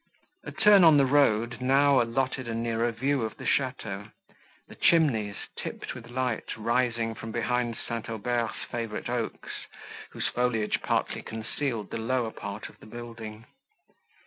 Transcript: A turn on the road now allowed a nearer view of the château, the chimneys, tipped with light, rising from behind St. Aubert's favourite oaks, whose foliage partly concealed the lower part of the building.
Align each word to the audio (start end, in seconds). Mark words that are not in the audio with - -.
A 0.43 0.51
turn 0.51 0.83
on 0.83 0.97
the 0.97 1.05
road 1.05 1.61
now 1.61 2.01
allowed 2.01 2.39
a 2.39 2.55
nearer 2.55 2.91
view 2.91 3.21
of 3.21 3.37
the 3.37 3.43
château, 3.45 4.11
the 4.67 4.73
chimneys, 4.73 5.35
tipped 5.55 5.93
with 5.93 6.09
light, 6.09 6.57
rising 6.57 7.13
from 7.13 7.31
behind 7.31 7.77
St. 7.77 8.09
Aubert's 8.09 8.63
favourite 8.71 9.11
oaks, 9.11 9.51
whose 10.09 10.27
foliage 10.27 10.81
partly 10.81 11.21
concealed 11.21 11.91
the 11.91 11.99
lower 11.99 12.31
part 12.31 12.67
of 12.67 12.79
the 12.79 12.87
building. 12.87 13.45